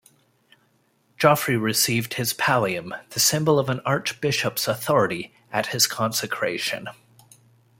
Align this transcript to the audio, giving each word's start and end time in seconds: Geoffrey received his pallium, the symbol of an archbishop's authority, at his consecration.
Geoffrey 1.17 1.55
received 1.55 2.15
his 2.15 2.33
pallium, 2.33 2.99
the 3.11 3.19
symbol 3.19 3.59
of 3.59 3.69
an 3.69 3.81
archbishop's 3.81 4.67
authority, 4.67 5.31
at 5.53 5.67
his 5.67 5.85
consecration. 5.85 6.89